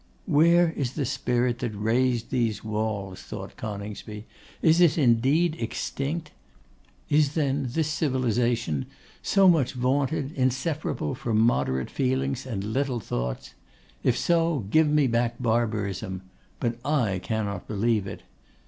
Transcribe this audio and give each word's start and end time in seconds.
'Where 0.25 0.71
is 0.71 0.93
the 0.93 1.05
spirit 1.05 1.59
that 1.59 1.75
raised 1.75 2.31
these 2.31 2.63
walls?' 2.63 3.21
thought 3.21 3.55
Coningsby. 3.55 4.25
'Is 4.63 4.81
it 4.81 4.97
indeed 4.97 5.55
extinct? 5.59 6.31
Is 7.07 7.35
then 7.35 7.67
this 7.69 7.87
civilisation, 7.89 8.87
so 9.21 9.47
much 9.47 9.73
vaunted, 9.73 10.31
inseparable 10.31 11.13
from 11.13 11.37
moderate 11.39 11.91
feelings 11.91 12.47
and 12.47 12.63
little 12.63 12.99
thoughts? 12.99 13.53
If 14.01 14.17
so, 14.17 14.65
give 14.71 14.89
me 14.89 15.05
back 15.05 15.35
barbarism! 15.39 16.23
But 16.59 16.79
I 16.83 17.19
cannot 17.19 17.67
believe 17.67 18.07
it. 18.07 18.23